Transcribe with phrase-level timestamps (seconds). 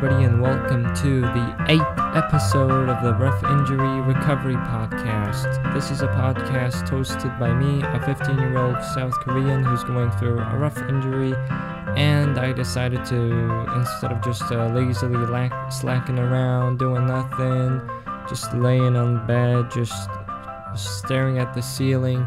[0.00, 1.82] everybody, and welcome to the eighth
[2.14, 5.74] episode of the Rough Injury Recovery Podcast.
[5.74, 10.12] This is a podcast hosted by me, a 15 year old South Korean who's going
[10.12, 11.34] through a rough injury,
[11.96, 13.16] and I decided to,
[13.74, 17.80] instead of just uh, lazily lack- slacking around, doing nothing,
[18.28, 20.08] just laying on bed, just
[20.76, 22.24] staring at the ceiling,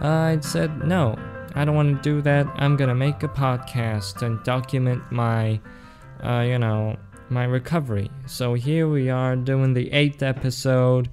[0.00, 1.16] I said, no,
[1.56, 2.46] I don't want to do that.
[2.54, 5.58] I'm gonna make a podcast and document my
[6.24, 6.96] uh, you know,
[7.30, 8.10] my recovery.
[8.26, 11.08] So here we are doing the eighth episode.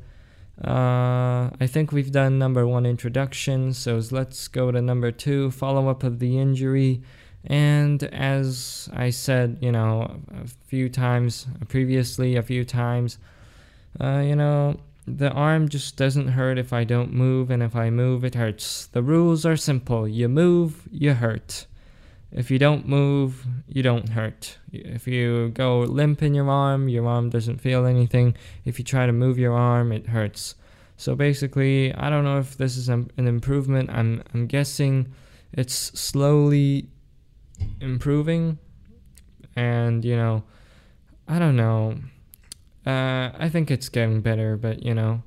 [0.64, 5.90] Uh, I think we've done number one introduction, so let's go to number two follow
[5.90, 7.02] up of the injury.
[7.46, 13.18] And as I said, you know, a few times previously, a few times,
[14.00, 17.90] uh, you know, the arm just doesn't hurt if I don't move, and if I
[17.90, 18.88] move, it hurts.
[18.88, 21.68] The rules are simple you move, you hurt.
[22.35, 24.58] If you don't move, you don't hurt.
[24.73, 28.36] If you go limp in your arm, your arm doesn't feel anything.
[28.66, 30.55] If you try to move your arm, it hurts.
[30.97, 33.89] So basically, I don't know if this is an improvement.
[33.89, 35.14] I'm I'm guessing
[35.53, 36.89] it's slowly
[37.80, 38.59] improving,
[39.55, 40.44] and you know,
[41.30, 41.99] I don't know.
[42.86, 45.23] Uh, I think it's getting better, but you know,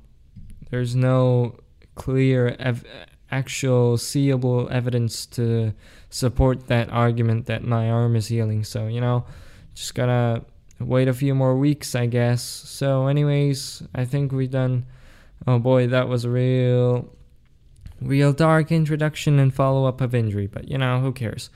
[0.69, 1.59] there's no
[1.95, 2.85] clear ev-
[3.31, 5.73] actual seeable evidence to
[6.09, 8.63] support that argument that my arm is healing.
[8.63, 9.25] So, you know,
[9.75, 10.43] just gotta
[10.79, 12.41] wait a few more weeks, I guess.
[12.41, 14.85] So, anyways, I think we've done.
[15.47, 17.13] Oh boy, that was a real,
[18.01, 21.49] real dark introduction and follow up of injury, but you know, who cares?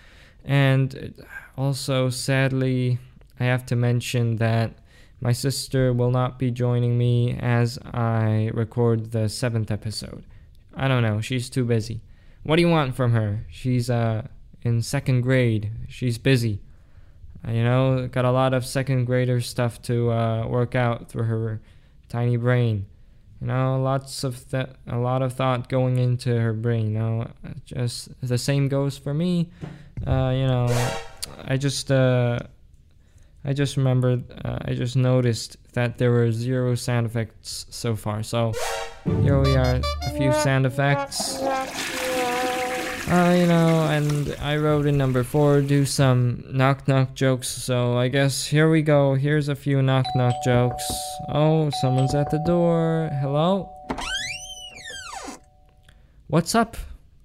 [0.46, 1.14] And
[1.58, 3.00] also, sadly,
[3.40, 4.74] I have to mention that
[5.20, 10.26] my sister will not be joining me as I record the seventh episode.
[10.76, 11.22] I don't know.
[11.22, 12.02] She's too busy.
[12.44, 13.46] What do you want from her?
[13.50, 14.28] She's uh
[14.64, 15.72] in second grade.
[15.88, 16.62] She's busy.
[17.46, 21.24] Uh, you know, got a lot of second grader stuff to uh, work out through
[21.24, 21.62] her
[22.08, 22.86] tiny brain.
[23.42, 26.94] You know, lots of th- a lot of thought going into her brain.
[26.94, 27.32] You know,
[27.66, 29.52] just the same goes for me.
[30.08, 30.68] Uh, you know,
[31.44, 32.40] I just uh,
[33.44, 34.24] I just remembered.
[34.46, 38.24] Uh, I just noticed that there were zero sound effects so far.
[38.24, 38.54] So
[39.04, 41.42] here we are, a few sound effects.
[41.42, 47.48] Uh, you know, and I wrote in number four, do some knock knock jokes.
[47.48, 49.16] So I guess here we go.
[49.16, 50.84] Here's a few knock knock jokes.
[51.30, 53.10] Oh, someone's at the door.
[53.22, 53.70] Hello?
[56.28, 56.78] What's up?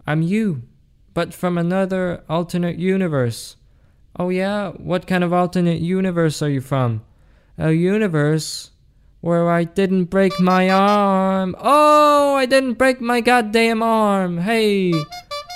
[0.07, 0.63] I'm you,
[1.15, 3.57] but from another alternate universe.
[4.19, 4.73] Oh, yeah?
[4.73, 7.03] What kind of alternate universe are you from?
[7.57, 8.73] A universe
[9.21, 11.57] where I didn't break my arm.
[11.59, 14.39] Oh, I didn't break my goddamn arm.
[14.39, 14.93] Hey,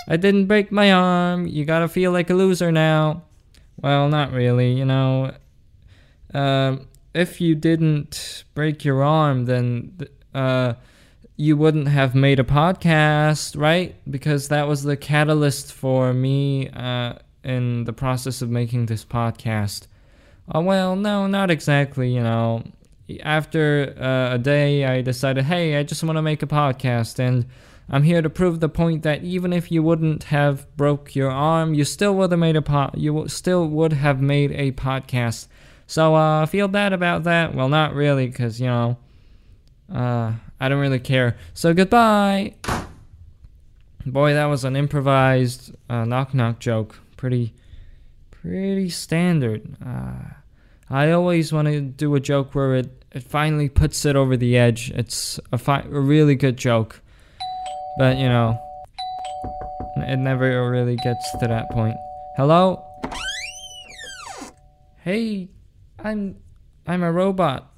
[0.08, 1.46] I didn't break my arm.
[1.46, 3.22] You gotta feel like a loser now.
[3.80, 5.34] Well, not really, you know.
[6.34, 6.76] Uh,
[7.14, 9.98] if you didn't break your arm, then
[10.34, 10.74] uh,
[11.36, 13.94] you wouldn't have made a podcast, right?
[14.10, 19.86] Because that was the catalyst for me uh, in the process of making this podcast.
[20.52, 22.64] Uh, well, no, not exactly, you know
[23.20, 27.46] after uh, a day, I decided, hey, I just want to make a podcast, and
[27.88, 31.74] I'm here to prove the point that even if you wouldn't have broke your arm,
[31.74, 35.48] you still would have made a po- you still would have made a podcast.
[35.86, 37.54] So, uh, feel bad about that?
[37.54, 38.96] Well, not really, because you know,
[39.92, 41.36] uh, I don't really care.
[41.54, 42.54] So goodbye.
[44.06, 46.98] Boy, that was an improvised uh, knock knock joke.
[47.16, 47.54] Pretty,
[48.30, 49.76] pretty standard.
[49.84, 50.34] Uh,
[50.90, 54.56] I always want to do a joke where it, it finally puts it over the
[54.56, 54.90] edge.
[54.94, 57.00] It's a, a really good joke.
[57.98, 58.58] But, you know,
[59.96, 61.96] it never really gets to that point.
[62.36, 62.84] Hello?
[65.00, 65.48] Hey,
[65.98, 66.36] I'm
[66.86, 67.72] I'm a robot,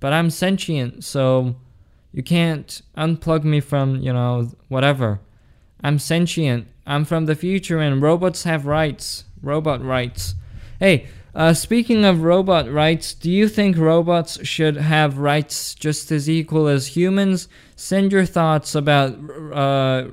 [0.00, 1.56] but I'm sentient, so
[2.12, 5.20] you can't unplug me from, you know, whatever.
[5.82, 6.68] I'm sentient.
[6.86, 9.24] I'm from the future and robots have rights.
[9.42, 10.34] Robot rights.
[10.80, 16.30] Hey, uh, speaking of robot rights, do you think robots should have rights just as
[16.30, 17.46] equal as humans?
[17.76, 19.18] Send your thoughts about
[19.52, 20.06] uh,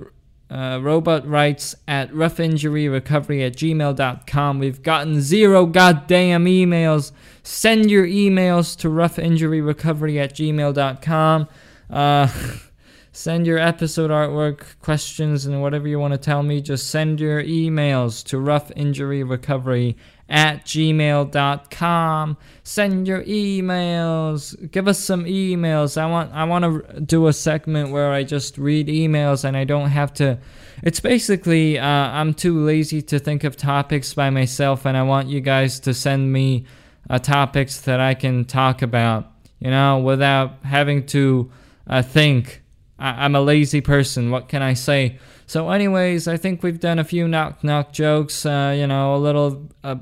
[0.54, 4.60] uh, robot rights at roughinjuryrecovery at gmail.com.
[4.60, 7.14] We've gotten zero goddamn emails.
[7.42, 11.48] Send your emails to roughinjuryrecovery at gmail.com.
[11.90, 12.28] Uh,
[13.14, 16.60] send your episode artwork, questions, and whatever you want to tell me.
[16.60, 19.96] Just send your emails to roughinjuryrecovery
[20.30, 22.38] at gmail.com.
[22.64, 24.72] Send your emails.
[24.72, 26.02] Give us some emails.
[26.02, 29.64] I want I want to do a segment where I just read emails and I
[29.64, 30.40] don't have to.
[30.82, 35.28] It's basically uh, I'm too lazy to think of topics by myself, and I want
[35.28, 36.66] you guys to send me
[37.10, 39.30] uh, topics that I can talk about,
[39.60, 41.52] you know, without having to
[41.88, 42.62] uh, think.
[42.98, 44.32] I- I'm a lazy person.
[44.32, 45.20] What can I say?
[45.54, 48.44] So, anyways, I think we've done a few knock knock jokes.
[48.44, 49.96] Uh, you know, a little a,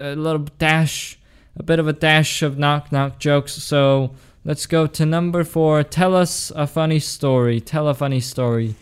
[0.00, 1.18] a little dash,
[1.58, 3.52] a bit of a dash of knock knock jokes.
[3.52, 4.14] So
[4.46, 5.82] let's go to number four.
[5.82, 7.60] Tell us a funny story.
[7.60, 8.76] Tell a funny story.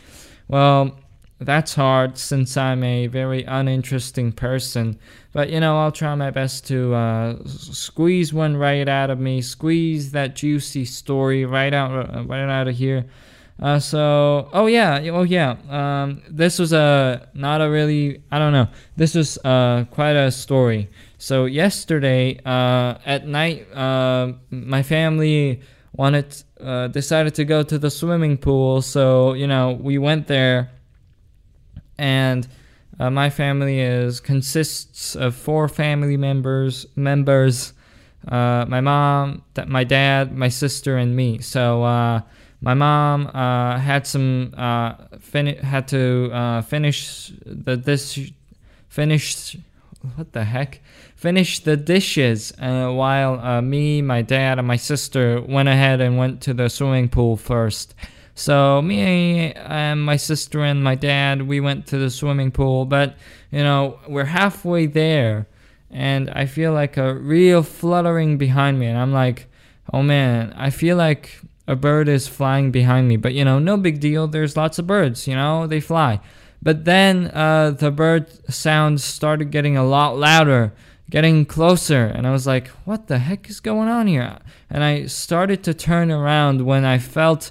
[0.46, 0.96] Well,
[1.40, 5.00] that's hard since I'm a very uninteresting person.
[5.32, 9.42] But you know, I'll try my best to uh, squeeze one right out of me,
[9.42, 13.06] squeeze that juicy story right out, right out of here.
[13.62, 15.54] Uh, so, oh yeah, oh yeah.
[15.70, 18.66] Um, this was a not a really, I don't know.
[18.96, 20.90] This was uh, quite a story.
[21.18, 25.60] So yesterday uh, at night, uh, my family
[25.92, 28.82] wanted uh, decided to go to the swimming pool.
[28.82, 30.72] So you know, we went there,
[31.98, 32.48] and
[32.98, 36.84] uh, my family is consists of four family members.
[36.96, 37.74] Members,
[38.28, 41.38] my mom, my dad, my sister, and me.
[41.38, 42.24] So
[42.62, 44.94] my mom uh, had some uh,
[45.62, 48.18] had to uh, finish the this
[48.88, 49.56] finish
[50.16, 50.80] what the heck?
[51.14, 56.18] Finish the dishes uh, while uh, me my dad and my sister went ahead and
[56.18, 57.94] went to the swimming pool first.
[58.34, 63.16] So me and my sister and my dad we went to the swimming pool but
[63.50, 65.46] you know we're halfway there
[65.90, 69.46] and i feel like a real fluttering behind me and i'm like
[69.92, 73.16] oh man i feel like a bird is flying behind me.
[73.16, 74.28] But you know, no big deal.
[74.28, 76.20] There's lots of birds, you know, they fly.
[76.62, 80.72] But then uh, the bird sounds started getting a lot louder,
[81.10, 82.06] getting closer.
[82.06, 84.38] And I was like, what the heck is going on here?
[84.70, 87.50] And I started to turn around when I felt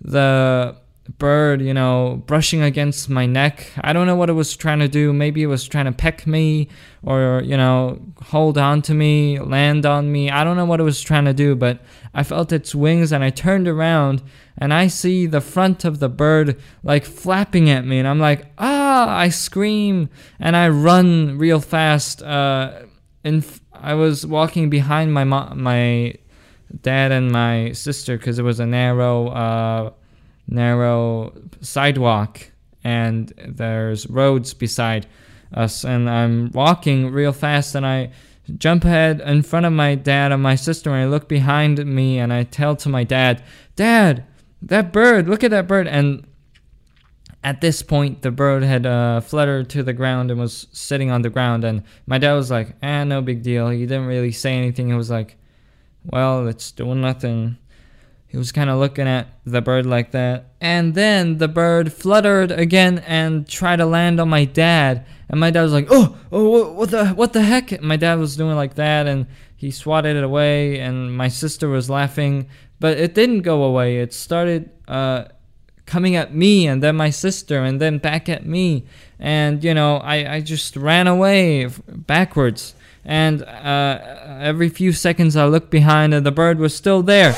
[0.00, 0.76] the
[1.16, 3.72] bird, you know, brushing against my neck.
[3.80, 5.12] I don't know what it was trying to do.
[5.12, 6.68] Maybe it was trying to peck me
[7.02, 10.30] or, you know, hold on to me, land on me.
[10.30, 11.80] I don't know what it was trying to do, but
[12.12, 14.22] I felt its wings and I turned around
[14.58, 18.52] and I see the front of the bird like flapping at me and I'm like,
[18.58, 22.22] ah, I scream and I run real fast.
[22.22, 22.82] Uh,
[23.24, 26.14] and I was walking behind my mom, my
[26.82, 29.90] dad and my sister because it was a narrow, uh,
[30.48, 32.50] narrow sidewalk
[32.82, 35.06] and there's roads beside
[35.52, 38.10] us and I'm walking real fast and I
[38.56, 42.18] jump ahead in front of my dad and my sister and I look behind me
[42.18, 43.42] and I tell to my dad,
[43.76, 44.24] "Dad,
[44.62, 46.26] that bird, look at that bird." And
[47.44, 51.22] at this point the bird had uh, fluttered to the ground and was sitting on
[51.22, 54.32] the ground and my dad was like, "Ah, eh, no big deal." He didn't really
[54.32, 54.88] say anything.
[54.88, 55.36] He was like,
[56.04, 57.58] "Well, it's doing nothing."
[58.28, 60.50] He was kind of looking at the bird like that.
[60.60, 65.06] And then the bird fluttered again and tried to land on my dad.
[65.30, 68.18] And my dad was like, "Oh, oh, what the, what the heck?" And my dad
[68.18, 69.26] was doing like that, and
[69.56, 70.78] he swatted it away.
[70.78, 72.48] And my sister was laughing,
[72.80, 73.98] but it didn't go away.
[73.98, 75.24] It started uh,
[75.86, 78.84] coming at me, and then my sister, and then back at me.
[79.18, 82.74] And you know, I, I just ran away backwards.
[83.06, 84.00] And uh,
[84.38, 87.34] every few seconds, I looked behind, and the bird was still there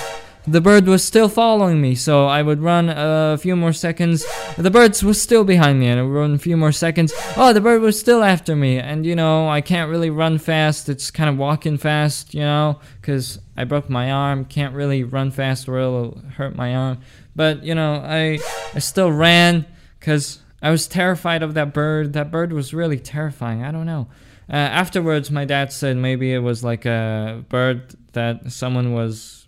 [0.47, 4.25] the bird was still following me, so I would run a few more seconds.
[4.57, 7.13] The bird was still behind me, and I would run a few more seconds.
[7.37, 10.89] Oh, the bird was still after me, and you know, I can't really run fast.
[10.89, 14.47] It's kind of walking fast, you know, because I broke my arm.
[14.47, 17.01] Can't really run fast or it'll hurt my arm.
[17.37, 18.39] But, you know, I,
[18.75, 19.67] I still ran
[19.99, 22.15] because I was terrified of that bird.
[22.15, 23.63] That bird was really terrifying.
[23.63, 24.09] I don't know.
[24.49, 29.40] Uh, afterwards, my dad said maybe it was like a bird that someone was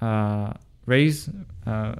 [0.00, 0.52] uh,
[0.86, 1.28] raise
[1.66, 1.94] uh,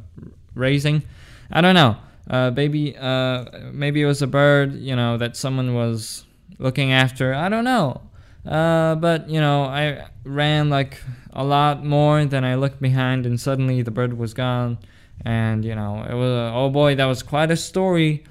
[0.54, 1.02] raising.
[1.50, 1.96] I don't know.
[2.28, 6.24] Uh, maybe uh, maybe it was a bird, you know, that someone was
[6.58, 7.34] looking after.
[7.34, 8.02] I don't know.
[8.46, 11.00] Uh, but you know, I ran like
[11.32, 14.78] a lot more than I looked behind, and suddenly the bird was gone.
[15.24, 18.24] And you know, it was oh boy, that was quite a story.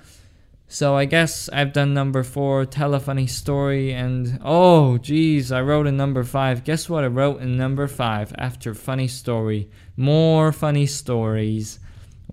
[0.72, 5.62] So I guess I've done number four, tell a funny story, and oh geez, I
[5.62, 6.64] wrote in number five.
[6.64, 9.72] Guess what I wrote in number five after funny story?
[9.98, 11.80] More funny stories.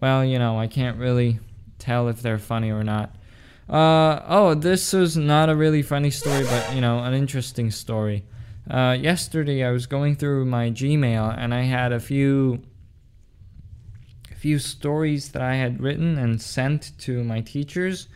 [0.03, 1.41] Well, you know, I can't really
[1.79, 3.17] tell if they're funny or not.
[3.71, 8.27] Uh, oh, this was not a really funny story, but you know, an interesting story.
[8.71, 12.63] Uh, yesterday I was going through my Gmail and I had a few
[14.31, 18.09] a few stories that I had written and sent to my teachers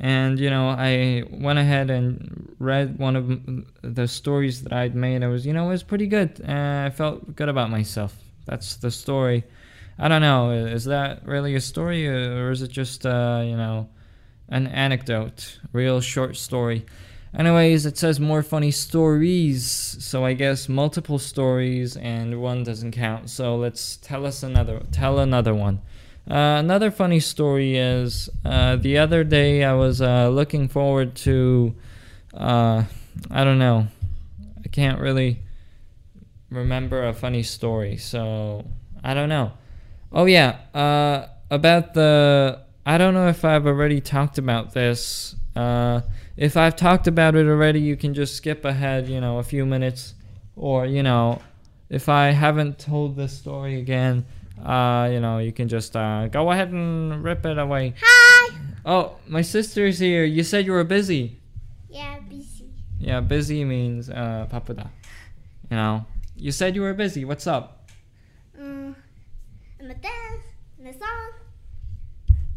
[0.00, 5.22] and you know i went ahead and read one of the stories that i'd made
[5.22, 8.76] i was you know it was pretty good uh, i felt good about myself that's
[8.76, 9.44] the story
[9.98, 13.88] i don't know is that really a story or is it just uh, you know
[14.48, 16.84] an anecdote real short story
[17.36, 19.66] Anyways, it says more funny stories,
[19.98, 23.28] so I guess multiple stories and one doesn't count.
[23.28, 24.80] So let's tell us another.
[24.92, 25.80] Tell another one.
[26.28, 31.74] Uh, another funny story is uh, the other day I was uh, looking forward to.
[32.32, 32.84] Uh,
[33.30, 33.88] I don't know.
[34.64, 35.42] I can't really
[36.48, 38.64] remember a funny story, so
[39.02, 39.52] I don't know.
[40.12, 42.62] Oh yeah, uh, about the.
[42.86, 45.36] I don't know if I've already talked about this.
[45.56, 49.64] If I've talked about it already, you can just skip ahead, you know, a few
[49.66, 50.14] minutes,
[50.56, 51.42] or you know,
[51.90, 54.24] if I haven't told this story again,
[54.62, 57.94] uh, you know, you can just uh, go ahead and rip it away.
[58.00, 58.56] Hi.
[58.84, 60.24] Oh, my sister's here.
[60.24, 61.40] You said you were busy.
[61.88, 62.70] Yeah, busy.
[62.98, 64.88] Yeah, busy means uh, papuda.
[65.70, 66.06] You know,
[66.36, 67.24] you said you were busy.
[67.24, 67.88] What's up?
[68.58, 68.94] Mm,
[69.80, 70.44] I'm a dance,
[70.78, 71.32] I'm a song.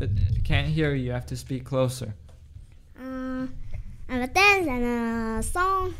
[0.01, 1.05] I can't hear you.
[1.05, 2.13] You have to speak closer.
[2.99, 3.53] Um,
[4.09, 5.95] I'm a dance and a song.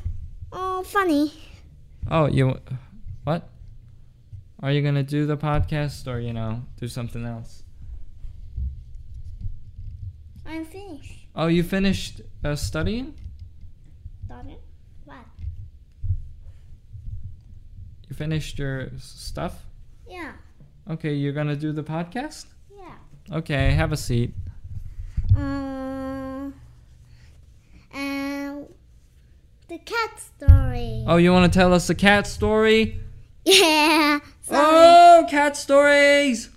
[0.51, 1.33] Oh, funny.
[2.09, 2.59] Oh, you
[3.23, 3.49] what?
[4.61, 7.63] Are you gonna do the podcast or you know do something else?
[10.45, 11.27] I'm finished.
[11.35, 13.13] Oh, you finished uh, studying?
[14.29, 14.61] It?
[15.05, 15.17] What?
[18.09, 19.65] You finished your stuff?
[20.07, 20.33] Yeah.
[20.89, 22.45] Okay, you're gonna do the podcast?
[22.75, 22.95] Yeah.
[23.37, 24.33] Okay, have a seat.
[25.35, 26.53] Um,
[27.93, 28.67] and
[29.67, 31.03] the cat story.
[31.07, 33.01] Oh, you want to tell us a cat story?
[33.45, 34.19] Yeah.
[34.47, 34.63] Sorry.
[34.63, 36.49] Oh, cat stories!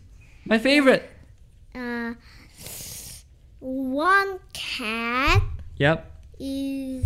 [0.45, 1.11] My favorite.
[1.75, 2.15] Uh,
[3.59, 5.43] one cat
[5.77, 6.09] Yep.
[6.39, 7.05] is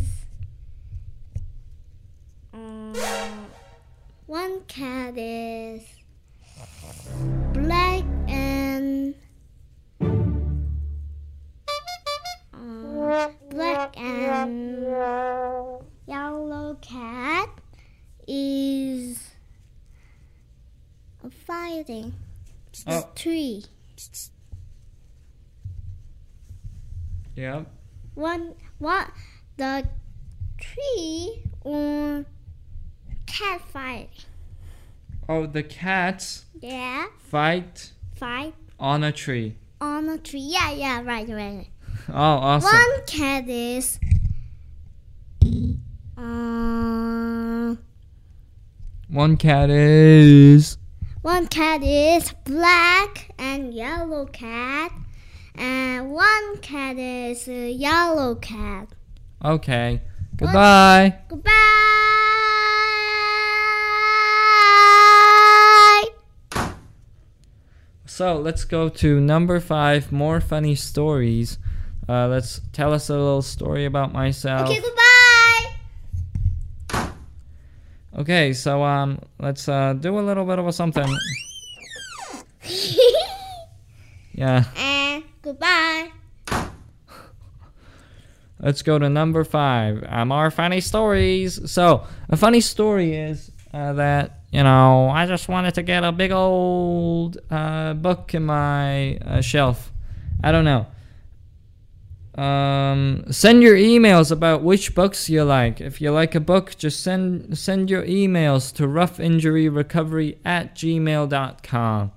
[2.53, 2.95] um,
[4.27, 5.83] one cat is
[7.55, 9.15] black and
[12.53, 14.85] um, black and
[16.07, 17.49] yellow cat
[18.29, 19.31] is
[21.75, 22.15] fighting
[22.87, 23.09] Oh.
[23.15, 23.65] tree.
[27.37, 27.67] Yep.
[28.15, 29.11] one What
[29.57, 29.89] the
[30.59, 32.25] tree or
[33.27, 34.11] cat fight.
[35.29, 39.57] Oh, the cats Yeah, fight fight on a tree.
[39.81, 40.41] on a tree.
[40.41, 41.67] Yeah, yeah, right, right.
[42.09, 42.71] Oh, awesome.
[42.73, 43.99] One cat is
[46.17, 47.79] um
[49.09, 50.79] One cat is.
[51.25, 54.93] One cat is black and yellow cat,
[55.55, 58.89] and one cat is a yellow cat.
[59.43, 60.03] Okay.
[60.37, 61.17] Goodbye.
[61.29, 61.51] Goodbye.
[68.05, 70.13] So let's go to number five.
[70.13, 71.57] More funny stories.
[72.07, 74.69] Uh, let's tell us a little story about myself.
[74.69, 75.04] Okay, goodbye.
[78.17, 81.09] Okay, so um, let's uh do a little bit of a something.
[84.37, 84.65] Yeah.
[84.77, 86.11] and goodbye.
[88.59, 90.05] Let's go to number five.
[90.09, 91.71] Uh, more funny stories.
[91.71, 96.11] So, a funny story is uh, that, you know, I just wanted to get a
[96.13, 99.93] big old uh, book in my uh, shelf.
[100.43, 100.87] I don't know.
[102.35, 105.81] Um, send your emails about which books you like.
[105.81, 112.13] If you like a book, just send send your emails to roughinjuryrecovery at gmail.com.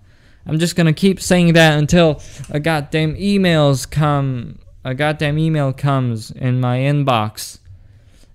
[0.48, 6.32] I'm just gonna keep saying that until a goddamn emails come a goddamn email comes
[6.32, 7.60] in my inbox.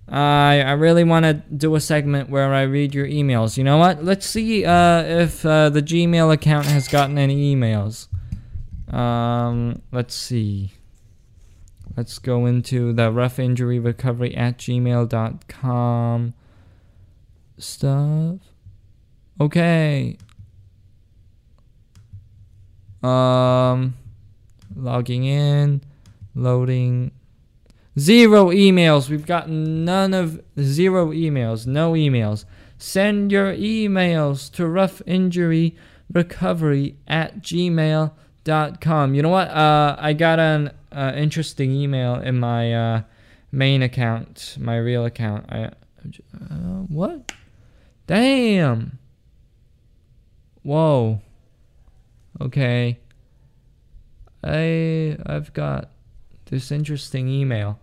[0.07, 3.57] I I really want to do a segment where I read your emails.
[3.57, 4.03] You know what?
[4.05, 8.07] Let's see uh, if uh, the Gmail account has gotten any emails.
[8.93, 10.71] Um, let's see.
[11.95, 16.33] Let's go into the rough injury recovery at gmail.com
[17.57, 18.39] stuff.
[19.39, 20.17] Okay.
[23.01, 23.95] Um,
[24.75, 25.81] logging in,
[26.35, 27.11] loading.
[27.99, 29.09] Zero emails.
[29.09, 31.65] We've got none of zero emails.
[31.67, 32.43] No emails.
[32.77, 39.13] Send your emails to roughinjuryrecovery at gmail.com.
[39.13, 39.47] You know what?
[39.49, 43.01] Uh, I got an uh, interesting email in my uh,
[43.51, 45.45] main account, my real account.
[45.49, 47.31] I, uh, what?
[48.07, 48.99] Damn.
[50.63, 51.21] Whoa.
[52.41, 52.99] Okay.
[54.43, 55.89] I I've got
[56.45, 57.79] this interesting email.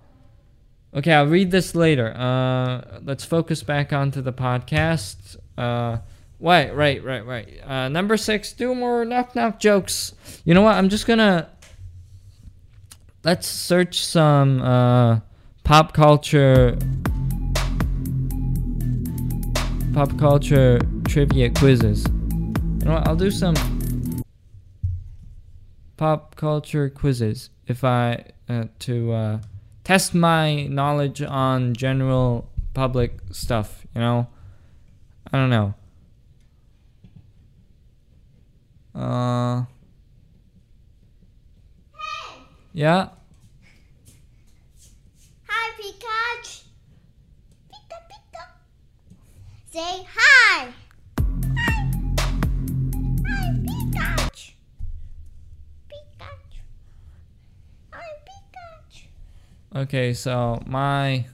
[0.95, 2.13] Okay, I'll read this later.
[2.17, 5.37] Uh, let's focus back onto the podcast.
[5.57, 5.99] Uh,
[6.41, 7.49] right, right, right, right.
[7.65, 10.15] Uh, number six, do more knock knock jokes.
[10.45, 10.75] You know what?
[10.75, 11.49] I'm just gonna
[13.25, 15.21] let's search some uh
[15.65, 16.77] pop culture
[19.93, 22.07] pop culture trivia quizzes.
[22.07, 23.09] You know what?
[23.09, 23.55] I'll do some
[25.97, 29.41] pop culture quizzes if I uh, to uh,
[29.85, 33.85] test my knowledge on general public stuff.
[33.95, 34.29] You know,
[35.33, 35.75] I don't know.
[38.95, 39.65] Uh,
[42.73, 43.09] yeah.
[45.49, 46.63] Hi, Pikachu.
[47.71, 48.43] Pika, Pika.
[49.73, 50.73] Say hi.
[51.57, 51.91] Hi.
[53.29, 54.53] Hi, Pikachu.
[55.91, 56.63] Pikachu.
[57.93, 59.07] Hi, Pikachu.
[59.83, 61.27] Okay, so my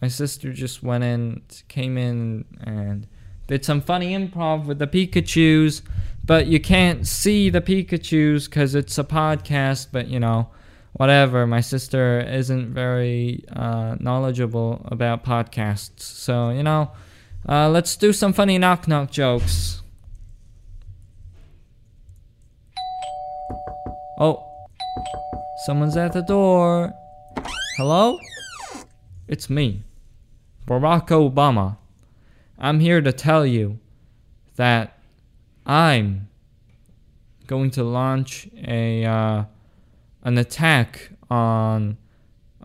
[0.00, 3.06] my sister just went in, came in, and
[3.46, 5.82] did some funny improv with the Pikachu's,
[6.26, 9.88] but you can't see the Pikachu's because it's a podcast.
[9.92, 10.50] But you know,
[10.92, 11.46] whatever.
[11.46, 16.90] My sister isn't very uh, knowledgeable about podcasts, so you know,
[17.48, 19.82] uh, let's do some funny knock knock jokes.
[24.18, 24.44] Oh,
[25.64, 26.92] someone's at the door.
[27.76, 28.18] Hello?
[29.28, 29.82] It's me,
[30.66, 31.76] Barack Obama.
[32.58, 33.78] I'm here to tell you
[34.54, 34.95] that
[35.66, 36.28] I'm
[37.46, 39.44] going to launch a uh,
[40.22, 41.96] an attack on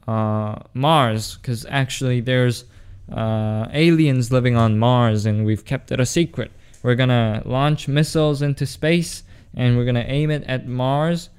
[0.07, 2.65] uh, Mars because actually there's
[3.11, 6.51] uh, aliens living on Mars and we've kept it a secret.
[6.83, 11.29] We're gonna launch missiles into space and we're gonna aim it at Mars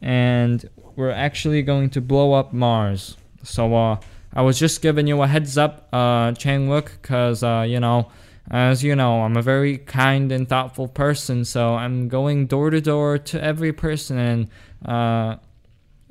[0.00, 3.16] and we're actually going to blow up Mars.
[3.42, 4.00] So uh,
[4.34, 8.10] I was just giving you a heads up, uh, Chang Wook, because uh, you know,
[8.50, 11.44] as you know, I'm a very kind and thoughtful person.
[11.44, 14.48] So I'm going door to door to every person and
[14.84, 15.36] uh,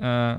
[0.03, 0.37] uh,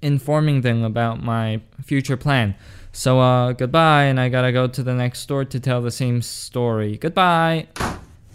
[0.00, 2.54] informing them about my future plan.
[2.92, 6.20] So uh, goodbye, and I gotta go to the next door to tell the same
[6.20, 6.98] story.
[6.98, 7.68] Goodbye.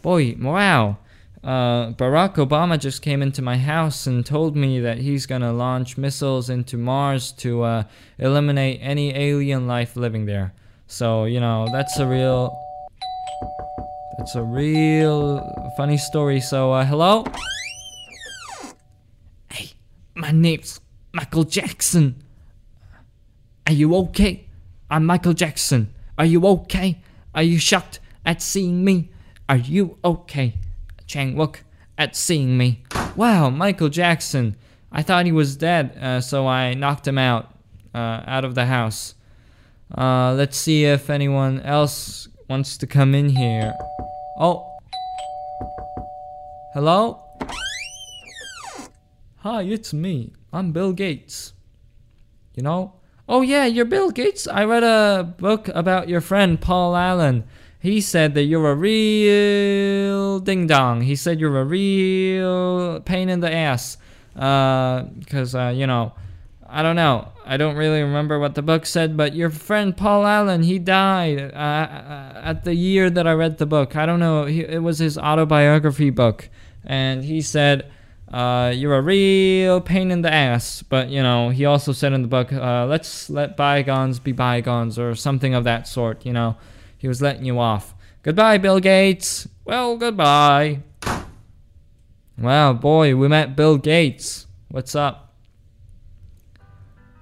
[0.01, 0.97] Boy, wow.
[1.43, 5.97] Uh, Barack Obama just came into my house and told me that he's gonna launch
[5.97, 7.83] missiles into Mars to uh,
[8.17, 10.53] eliminate any alien life living there.
[10.87, 12.57] So you know that's a real,
[14.17, 16.39] that's a real funny story.
[16.39, 17.25] So uh, hello.
[19.51, 19.71] Hey,
[20.15, 20.79] my name's
[21.11, 22.23] Michael Jackson.
[23.67, 24.47] Are you okay?
[24.89, 25.93] I'm Michael Jackson.
[26.17, 27.01] Are you okay?
[27.35, 29.09] Are you shocked at seeing me?
[29.49, 30.55] Are you okay?
[31.05, 31.57] Chang Wook
[31.97, 32.83] at seeing me.
[33.17, 34.55] Wow, Michael Jackson.
[34.89, 37.51] I thought he was dead, uh, so I knocked him out,
[37.93, 39.15] uh, out of the house.
[39.95, 43.73] Uh, let's see if anyone else wants to come in here.
[44.39, 44.77] Oh.
[46.73, 47.23] Hello?
[49.37, 50.33] Hi, it's me.
[50.51, 51.53] I'm Bill Gates.
[52.55, 52.93] You know?
[53.29, 54.47] Oh, yeah, you're Bill Gates.
[54.47, 57.43] I read a book about your friend Paul Allen
[57.79, 61.01] he said that you're a real ding dong.
[61.01, 63.97] He said you're a real pain in the ass.
[64.33, 66.13] Because, uh, uh, you know,
[66.69, 67.29] I don't know.
[67.45, 71.39] I don't really remember what the book said, but your friend Paul Allen, he died
[71.39, 73.95] uh, uh at the year that I read the book.
[73.95, 74.45] I don't know.
[74.45, 76.49] He, it was his autobiography book.
[76.85, 77.91] And he said,
[78.31, 80.81] uh, you're a real pain in the ass.
[80.81, 84.99] But, you know, he also said in the book, uh, let's let bygones be bygones
[84.99, 86.57] or something of that sort, you know.
[86.97, 87.93] He was letting you off.
[88.23, 89.47] Goodbye, Bill Gates.
[89.63, 90.81] Well, goodbye.
[92.37, 94.47] Wow, boy, we met Bill Gates.
[94.69, 95.26] What's up?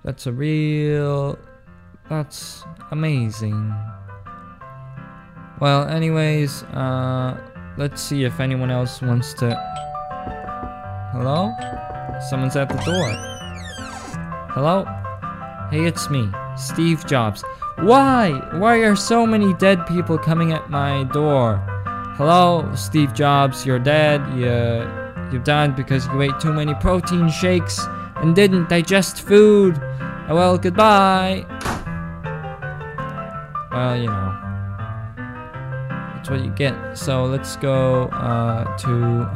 [0.05, 1.35] That's a real.
[2.09, 3.73] That's amazing.
[5.59, 7.35] Well, anyways, uh,
[7.75, 9.55] let's see if anyone else wants to.
[11.11, 11.51] Hello?
[12.29, 13.09] Someone's at the door.
[14.53, 14.85] Hello?
[15.71, 17.43] Hey, it's me, Steve Jobs.
[17.79, 18.29] Why?
[18.59, 21.57] Why are so many dead people coming at my door?
[22.15, 24.21] Hello, Steve Jobs, you're dead.
[24.37, 24.85] You,
[25.33, 27.83] you died because you ate too many protein shakes
[28.17, 29.79] and didn't digest food.
[30.29, 31.45] Well, goodbye.
[33.71, 34.41] Well, you know.
[36.25, 36.97] That's what you get.
[36.97, 38.89] So let's go uh, to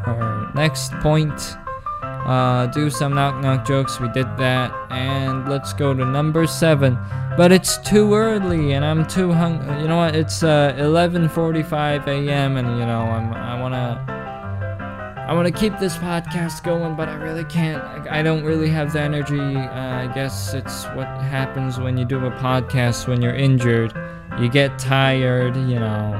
[0.07, 1.57] our next point.
[2.01, 3.99] Uh, do some knock knock jokes.
[3.99, 4.73] We did that.
[4.89, 6.97] And let's go to number seven.
[7.37, 9.61] But it's too early, and I'm too hung.
[9.81, 10.15] You know what?
[10.15, 12.57] It's uh, 11:45 a.m.
[12.57, 14.18] and you know I'm I wanna
[15.29, 17.83] I wanna keep this podcast going, but I really can't.
[17.83, 19.39] I, I don't really have the energy.
[19.39, 23.93] Uh, I guess it's what happens when you do a podcast when you're injured.
[24.39, 26.15] You get tired, you know.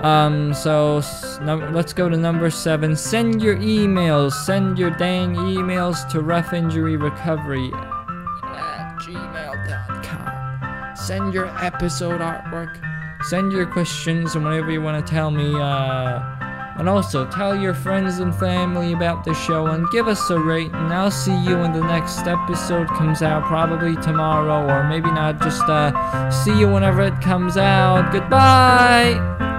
[0.00, 1.02] Um, so
[1.42, 2.96] no, let's go to number seven.
[2.96, 4.32] Send your emails.
[4.32, 10.96] Send your dang emails to rough injury recovery at gmail.com.
[10.96, 12.80] send your episode artwork,
[13.24, 15.54] send your questions, and whatever you want to tell me.
[15.54, 16.45] Uh,
[16.78, 20.72] and also tell your friends and family about the show and give us a rate.
[20.72, 25.40] And I'll see you when the next episode comes out, probably tomorrow or maybe not.
[25.40, 28.12] Just uh, see you whenever it comes out.
[28.12, 29.55] Goodbye.